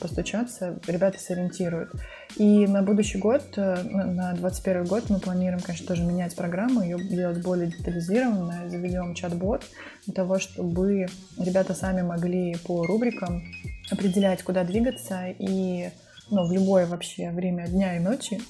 [0.00, 1.90] постучаться, ребята сориентируют.
[2.36, 6.98] И на будущий год, э, на 2021 год мы планируем, конечно, тоже менять программу, ее
[6.98, 9.62] делать более детализированной, заведем чат-бот
[10.04, 11.06] для того, чтобы
[11.38, 13.42] ребята сами могли по рубрикам
[13.90, 15.90] определять, куда двигаться и
[16.30, 18.40] ну, в любое вообще время дня и ночи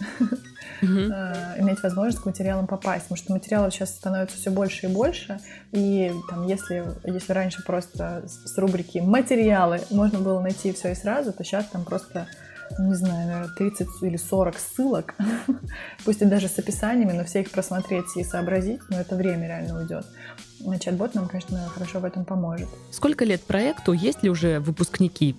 [0.82, 1.60] mm-hmm.
[1.60, 5.38] иметь возможность к материалам попасть, потому что материалов сейчас становится все больше и больше,
[5.72, 11.32] и там, если, если раньше просто с рубрики «материалы» можно было найти все и сразу,
[11.32, 12.26] то сейчас там просто
[12.78, 15.14] не знаю, наверное, 30 или 40 ссылок,
[16.04, 19.78] пусть и даже с описаниями, но все их просмотреть и сообразить, но это время реально
[19.78, 20.06] уйдет.
[20.80, 22.68] Чат-бот нам, конечно, хорошо в этом поможет.
[22.90, 23.92] Сколько лет проекту?
[23.92, 25.36] Есть ли уже выпускники?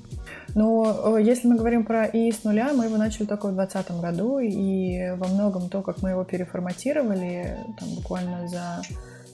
[0.56, 4.40] Ну, если мы говорим про ИИ с нуля, мы его начали только в 2020 году,
[4.40, 8.82] и во многом то, как мы его переформатировали, там, буквально за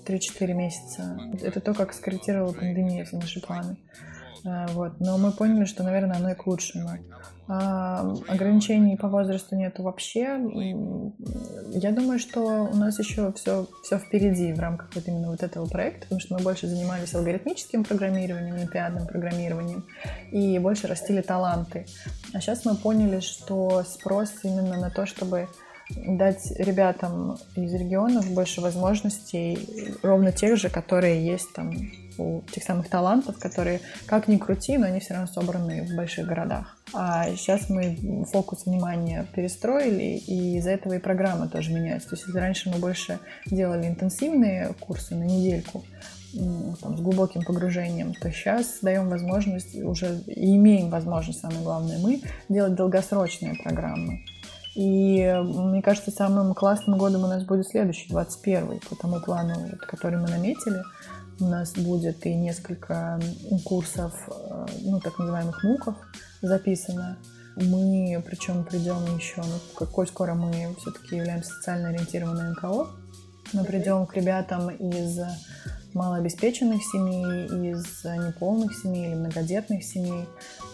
[0.05, 3.77] 3-4 месяца, это то, как скорректировала пандемия все наши планы.
[4.45, 4.99] Э, вот.
[4.99, 6.89] Но мы поняли, что, наверное, оно и к лучшему.
[7.45, 10.39] А, ограничений по возрасту нету вообще.
[11.71, 15.67] Я думаю, что у нас еще все, все впереди в рамках вот именно вот этого
[15.67, 19.85] проекта, потому что мы больше занимались алгоритмическим программированием, олимпиадным программированием
[20.31, 21.85] и больше растили таланты.
[22.33, 25.49] А сейчас мы поняли, что спрос именно на то, чтобы
[25.89, 31.71] дать ребятам из регионов больше возможностей, ровно тех же, которые есть там
[32.17, 36.27] у тех самых талантов, которые, как ни крути, но они все равно собраны в больших
[36.27, 36.77] городах.
[36.93, 42.09] А сейчас мы фокус внимания перестроили, и из-за этого и программа тоже меняется.
[42.09, 45.83] То есть если раньше мы больше делали интенсивные курсы на недельку,
[46.81, 52.21] там, с глубоким погружением, то сейчас даем возможность, уже и имеем возможность, самое главное, мы
[52.49, 54.25] делать долгосрочные программы.
[54.75, 59.53] И мне кажется, самым классным годом у нас будет следующий, 21 по тому плану,
[59.87, 60.81] который мы наметили.
[61.39, 63.19] У нас будет и несколько
[63.65, 65.95] курсов, э, ну, так называемых муков
[66.41, 67.17] записано.
[67.55, 72.87] Мы, причем, придем еще, ну, какой скоро мы все-таки являемся социально ориентированной НКО,
[73.53, 75.19] мы придем к ребятам из
[75.93, 80.25] малообеспеченных семей, из неполных семей или многодетных семей,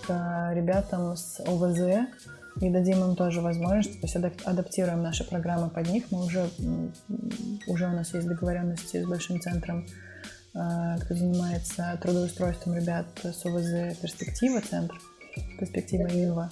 [0.07, 2.07] к ребятам с ОВЗ,
[2.61, 6.05] и дадим им тоже возможность, то есть адаптируем наши программы под них.
[6.11, 6.49] Мы уже,
[7.67, 9.85] уже у нас есть договоренности с Большим центром
[10.51, 14.99] кто занимается трудоустройством ребят с ОВЗ «Перспектива», центр
[15.59, 16.51] «Перспектива Ильва».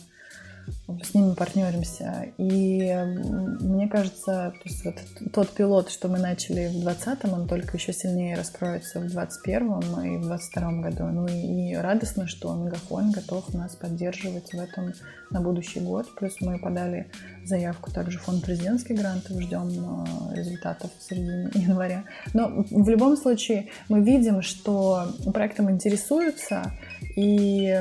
[1.04, 2.28] С ними партнеримся.
[2.38, 2.94] И
[3.62, 4.96] мне кажется, то есть вот
[5.34, 10.18] тот пилот, что мы начали в 2020, он только еще сильнее раскроется в 2021 и
[10.18, 11.06] в 2022 году.
[11.06, 14.94] Ну и, и радостно, что Мегафон готов нас поддерживать в этом
[15.30, 16.14] на будущий год.
[16.16, 17.12] Плюс мы подали
[17.46, 22.04] заявку также в фонд президентских грантов, ждем э, результатов в середине января.
[22.34, 26.72] Но в любом случае мы видим, что проектом интересуются,
[27.18, 27.74] и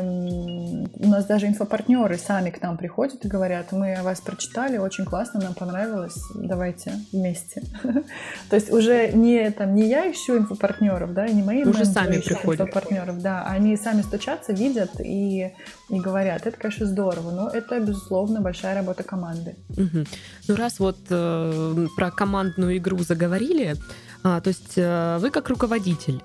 [0.99, 5.05] у нас даже инфопартнеры сами к нам приходят и говорят, мы о вас прочитали, очень
[5.05, 7.63] классно, нам понравилось, давайте вместе.
[8.49, 12.63] То есть уже не, там, не я ищу инфопартнеров, да, не мои уже сами приходят.
[12.63, 15.53] инфопартнеров, да, они сами стучатся, видят и,
[15.91, 19.57] и говорят, это, конечно, здорово, но это, безусловно, большая работа команды.
[19.69, 20.07] Угу.
[20.49, 23.75] Ну, раз вот э, про командную игру заговорили,
[24.23, 26.23] а, то есть э, вы как руководитель,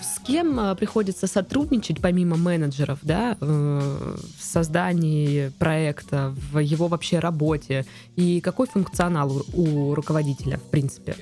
[0.00, 7.18] с кем э, приходится сотрудничать помимо менеджеров, да, э, в создании проекта, в его вообще
[7.18, 7.84] работе,
[8.16, 11.14] и какой функционал у руководителя, в принципе?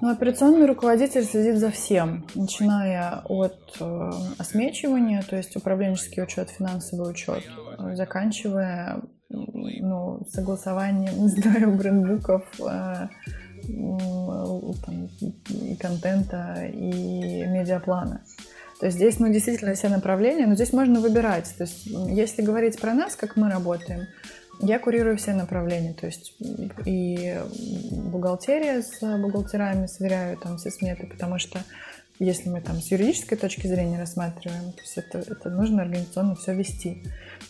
[0.00, 7.10] Ну, операционный руководитель следит за всем, начиная от э, осмечивания, то есть управленческий учет, финансовый
[7.10, 7.44] учет,
[7.94, 9.00] заканчивая
[9.30, 13.08] ну, согласованием, не знаю, брендбуков, э,
[13.66, 15.08] там,
[15.48, 18.22] и контента, и медиаплана.
[18.80, 21.54] То есть здесь, ну, действительно все направления, но здесь можно выбирать.
[21.56, 24.06] То есть если говорить про нас, как мы работаем,
[24.60, 26.34] я курирую все направления, то есть
[26.84, 27.38] и
[27.90, 31.60] бухгалтерия с бухгалтерами сверяю там все сметы, потому что
[32.20, 36.54] если мы там с юридической точки зрения рассматриваем, то есть это, это нужно организационно все
[36.54, 37.02] вести.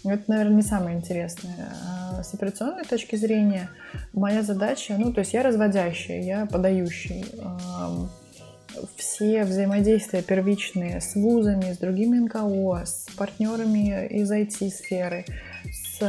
[0.04, 1.72] Это, наверное, не самое интересное.
[1.82, 3.70] А с операционной точки зрения
[4.12, 7.24] моя задача, ну, то есть я разводящая, я подающий.
[8.96, 15.24] Все взаимодействия первичные с вузами, с другими НКО, с партнерами из IT-сферы,
[15.70, 16.00] с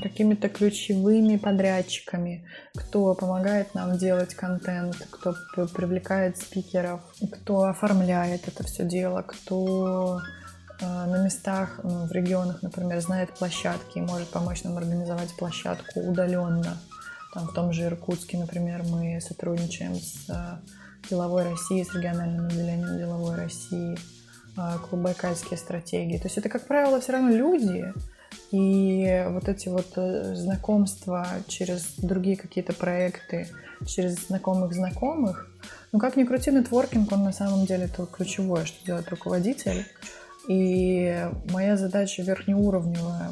[0.00, 2.46] какими-то ключевыми подрядчиками,
[2.76, 5.34] кто помогает нам делать контент, кто
[5.74, 7.00] привлекает спикеров,
[7.32, 10.20] кто оформляет это все дело, кто
[10.82, 16.76] на местах, ну, в регионах, например, знает площадки и может помочь нам организовать площадку удаленно.
[17.32, 20.26] Там в том же Иркутске, например, мы сотрудничаем с
[21.08, 23.96] Деловой России, с региональным отделением Деловой России,
[24.88, 26.18] Клубайкальские стратегии.
[26.18, 27.92] То есть это, как правило, все равно люди,
[28.50, 33.48] и вот эти вот э, знакомства через другие какие-то проекты,
[33.86, 35.48] через знакомых знакомых,
[35.90, 39.86] ну как ни крути, нетворкинг, он на самом деле это ключевое, что делает руководитель.
[40.48, 43.30] И моя задача верхнеуровневая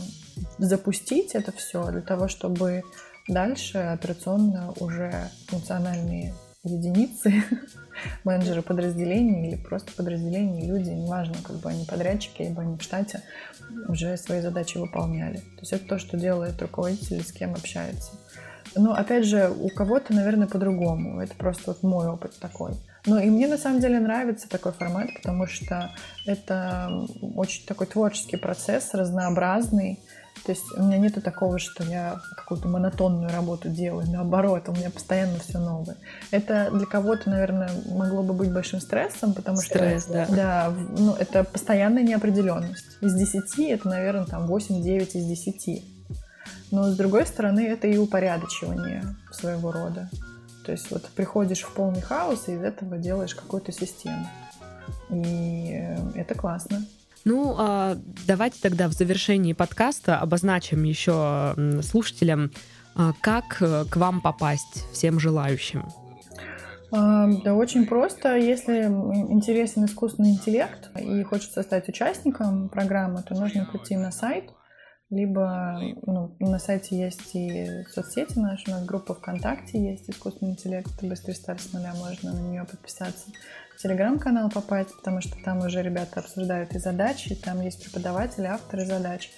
[0.59, 2.83] запустить это все для того, чтобы
[3.29, 7.43] дальше операционно уже функциональные единицы,
[8.25, 13.23] менеджеры подразделений или просто подразделений, люди, неважно, как бы они подрядчики, либо они в штате,
[13.89, 15.39] уже свои задачи выполняли.
[15.39, 18.13] То есть это то, что делает руководитель, с кем общается.
[18.77, 21.21] Но опять же, у кого-то, наверное, по-другому.
[21.21, 22.75] Это просто вот мой опыт такой.
[23.07, 25.91] Но и мне на самом деле нравится такой формат, потому что
[26.27, 29.99] это очень такой творческий процесс, разнообразный.
[30.45, 34.09] То есть у меня нету такого, что я какую-то монотонную работу делаю.
[34.11, 35.97] Наоборот, у меня постоянно все новое.
[36.31, 40.27] Это для кого-то, наверное, могло бы быть большим стрессом, потому Стресс, что да.
[40.29, 42.87] Да, ну, это постоянная неопределенность.
[43.03, 45.85] Из 10 это, наверное, там 8-9 из 10.
[46.71, 50.09] Но с другой стороны, это и упорядочивание своего рода.
[50.71, 54.25] То есть вот приходишь в полный хаос и из этого делаешь какую-то систему.
[55.11, 56.87] И это классно.
[57.25, 62.53] Ну, а, давайте тогда в завершении подкаста обозначим еще слушателям,
[62.95, 65.89] а, как э, к вам попасть всем желающим.
[66.93, 68.37] А, да, очень просто.
[68.37, 74.45] Если интересен искусственный интеллект и хочется стать участником программы, то нужно прийти на сайт,
[75.11, 80.91] либо ну, на сайте есть и соцсети наши, у нас группа ВКонтакте есть искусственный интеллект,
[81.03, 83.27] быстрый старт с нуля, можно на нее подписаться
[83.83, 89.31] телеграм-канал попасть, потому что там уже ребята обсуждают и задачи, там есть преподаватели, авторы задач.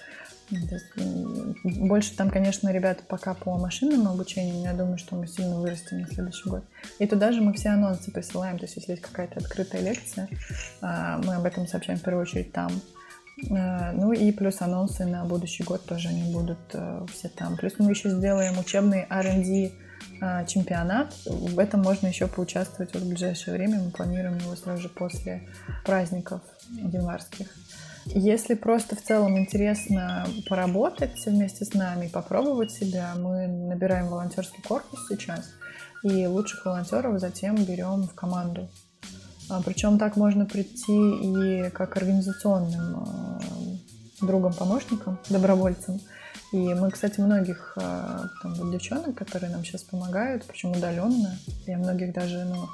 [1.64, 6.00] Больше там, конечно, ребята пока по машинному обучению, но я думаю, что мы сильно вырастем
[6.00, 6.64] на следующий год.
[6.98, 10.28] И туда же мы все анонсы присылаем, то есть если есть какая-то открытая лекция,
[10.82, 12.70] а, мы об этом сообщаем в первую очередь там.
[13.50, 17.56] А, ну и плюс анонсы на будущий год тоже они будут э, все там.
[17.56, 19.72] Плюс мы еще сделаем учебный R&D
[20.20, 21.14] а, чемпионат.
[21.26, 23.80] В этом можно еще поучаствовать вот в ближайшее время.
[23.80, 25.48] Мы планируем его сразу же после
[25.84, 27.48] праздников январских.
[28.06, 35.06] Если просто в целом интересно поработать вместе с нами, попробовать себя, мы набираем волонтерский корпус
[35.08, 35.50] сейчас,
[36.02, 38.68] и лучших волонтеров затем берем в команду.
[39.52, 43.40] А, Причем так можно прийти и как организационным а,
[44.22, 46.00] другом-помощником, добровольцем,
[46.52, 51.36] и мы, кстати, многих а, там, вот девчонок, которые нам сейчас помогают, причем удаленно,
[51.66, 52.68] я многих даже ну,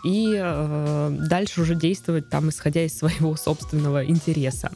[0.05, 4.71] и э, дальше уже действовать там, исходя из своего собственного интереса.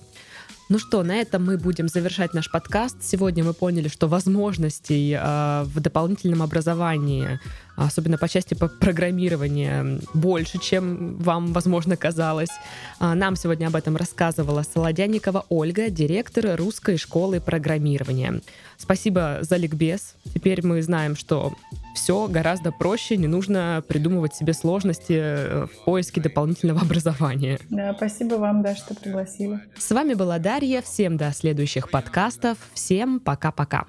[0.69, 2.97] Ну что, на этом мы будем завершать наш подкаст.
[3.01, 7.39] Сегодня мы поняли, что возможностей э, в дополнительном образовании,
[7.77, 12.51] особенно по части программирования, больше, чем вам, возможно, казалось.
[12.99, 18.41] Э, нам сегодня об этом рассказывала Солодяникова Ольга, директор русской школы программирования.
[18.79, 20.15] Спасибо за ликбез.
[20.35, 21.55] Теперь мы знаем, что
[21.95, 27.59] все гораздо проще, не нужно придумывать себе сложности э, в поиске дополнительного образования.
[27.71, 29.61] Да, спасибо вам, да, что пригласили.
[29.79, 30.83] С вами была Дарья.
[30.83, 32.59] Всем до следующих подкастов.
[32.75, 33.87] Всем пока-пока.